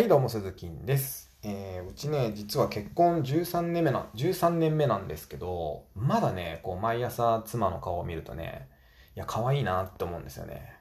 [0.00, 1.30] はい、どうも、鈴木です。
[1.42, 8.70] えー、うちね、実は結婚13年目な、13年目なんですけど、まだね、こう、毎朝妻の顔を見るとね、
[9.14, 10.74] いや、可愛いなって思うんですよね。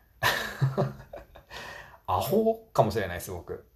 [2.07, 3.67] アホかもしれない、すごく。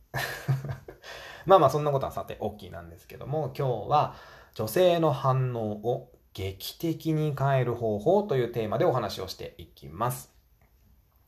[1.45, 4.15] まあまあ、そんなことはさて、大きいなんですけども、今日は、
[4.53, 10.32] 女性の反応を劇的に変える方法というテーマでお話をしていきます。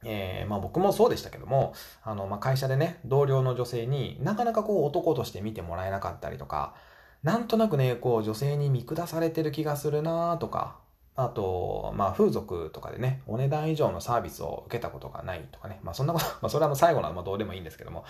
[0.05, 6.75] えー、まあ僕もそうでしたけども、あの、まあ会社でね、同僚の女性になかなかこう男として見てもらえなかったりとか、
[7.23, 10.77] なんとなくね、こう女性に見下されてる気がするなとか、
[11.15, 18.01] あと、まあ風俗とかでね、お値段以上のサービスを受けたことがないとかね、まあそんなこと、まあそれはもう最後なのはどうでもいいんですけども、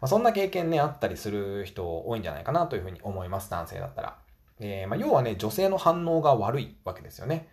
[0.00, 4.16] まあそんな経験ね、あったりする人多いんじゃないかなというふうに思います、男性だったら。
[4.60, 7.48] えー、まあ要はね、女性の反応が悪いわけですよね。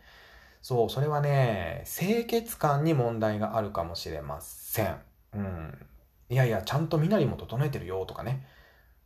[0.62, 5.02] そう、それはね、清潔感に問題があるかもしれません。
[5.34, 5.88] うん。
[6.30, 8.46] いやいや、ちゃんと身なりも整えてるよとかね。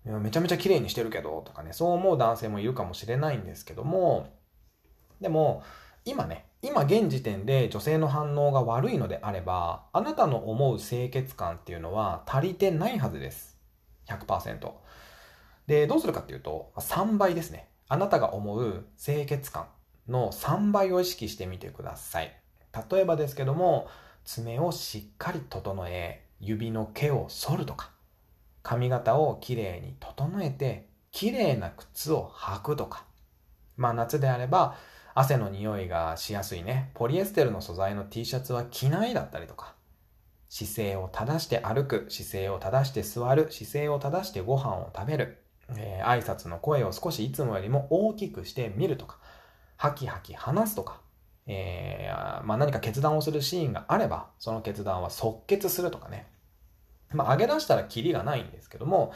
[0.04, 4.28] めちゃめちゃ綺麗にしてるけどとかね、そう思う男性もいるかもしれないんですけども、
[5.20, 5.64] でも、
[6.04, 13.58] 今ね、今現時点で女性の反応が悪いのであれば、あなたの思う清潔感っていうのは足りてないはずです。
[14.08, 14.72] 100%。
[15.66, 17.70] で、どうするかっていうと、3倍ですね。
[17.88, 19.68] あなたが思う清潔感。
[20.08, 22.36] の3倍を意識してみてください。
[22.92, 23.88] 例えばですけども、
[24.24, 27.92] 爪をしっかり整え、指の毛を剃るとか、
[28.64, 33.06] 髪型をきれいに整えて、きれいな靴を履くとか、
[33.78, 34.76] まあ夏であれば、
[35.14, 39.76] 汗の匂いがしやすいね、ポリエステルの素材の T シャツは着ないだったりとか、
[40.50, 45.38] 姿勢を正して歩く、姿勢を正して座る、姿勢を正してご飯を食べる、
[45.70, 49.20] えー、挨拶の声を少しいつもよりも大きくしてみるとか、
[49.78, 51.02] ハキハキ話すとか、
[51.48, 56.28] えー、まあ、何か決断をするシーンがあれば、その決断は即決するとかね。
[57.14, 59.14] まあ、上げ出したらキリがないんですけども、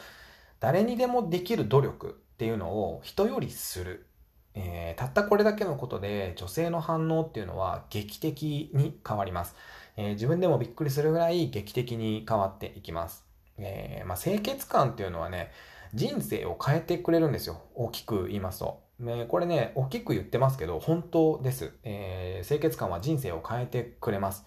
[0.60, 4.06] 誰にでもできる努力っていうのを人よりする。
[4.54, 9.54] えー、たったこれだけのことで女性の反応っていうのは劇的に変わります。
[9.96, 13.24] えー、自分でもびっくりするぐらい劇的に変わっていきます。
[13.58, 15.50] えー、まあ、清潔感っていうのはね、
[15.94, 17.62] 人生を変えてくれるんですよ。
[17.74, 18.82] 大きく言いますと。
[19.00, 21.72] ね、これね、大きく言ってますけど、本当です。
[21.82, 24.44] えー、清潔感は人生を変えてくれます。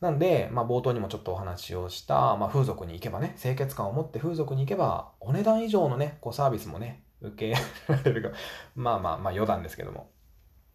[0.00, 8.36] なんで、まあ、冒頭にもちょっとお話をした、まあ、風俗に行けばね、清潔感を持って風俗に行けば、お値段以上のね、こうサービスもね、受けられるか、
[8.76, 10.10] まあまあまあ余談ですけども。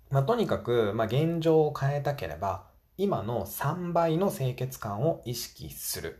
[0.09, 2.65] まあ、とにかく、まあ、現状を変えたければ、
[2.97, 6.19] 今の3倍の清潔感を意識する。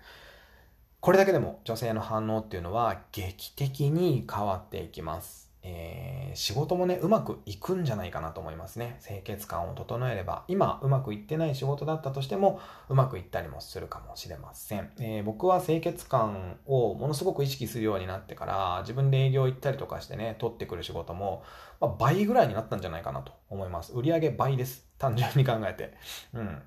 [1.02, 5.49] これだけでも女性の反応っていうのは劇的に変わっていきます。
[5.62, 9.00] えー、仕事もね、うまくいくんじゃないかなと思いますね。
[9.06, 14.92] 清潔感を整えれば、今うまくいってない仕事だったとしても、うまくいったりもするかもしれません。
[15.00, 21.44] えー、僕は清潔感をものすごく意識するようになってから、自分で営業行ったりとかしてね、取ってくる仕事も、
[21.82, 23.94] まあ、倍ぐらいになったんじゃないかなと思います。
[23.94, 24.88] 売上倍です。
[24.98, 25.94] 単純に考えて。
[26.34, 26.62] うん。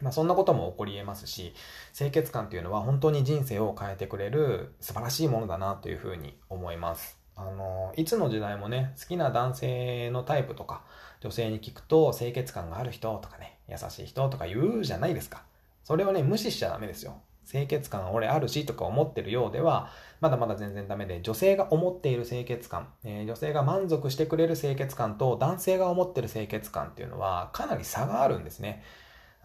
[0.00, 1.54] まあ、そんなことも起こり得ますし、
[1.96, 7.15] 清潔感っていうのは本当に人生を変えてくれる素晴らしいものだなというふうに思います。
[7.36, 10.82] あの、いつの時代もね、好きな男性のタイプとか、
[11.20, 15.44] 女性に聞くと清潔感がある人とかね、優しい人とか言うじゃないですか。
[15.84, 17.20] それをね、無視しちゃダメですよ。
[17.48, 28.82] 清潔感俺あるしとか思ってるようでは、まだまだ全然ダメで、女性が思っている清潔感、えー、女性が満足してくれる清潔感と男性が思ってる清潔感っていうのはかなり差があるんですね。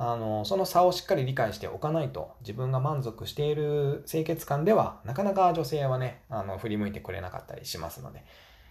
[0.04, 8.26] あの、その差をしっかり理解しておかないと、自分が満足している清潔感では、なかなか女性はね、あの、振り向いてくれなかったりしますので、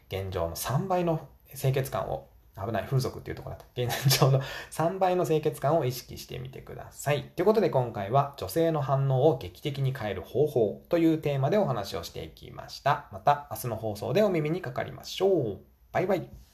[0.09, 2.27] 現状の3倍の清潔感を、
[2.57, 4.41] 危ない風俗っていうところだと、現状の
[4.73, 7.23] 3倍の清潔感を意識してみてください。
[7.37, 13.07] ということで今回は、女性の反応を劇的に変える方法というテーマでお話をしていきました。
[13.13, 15.59] また明日の放送でお耳にかかりましょう。
[15.93, 16.50] バイバイ。